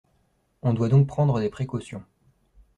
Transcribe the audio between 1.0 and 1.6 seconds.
prendre des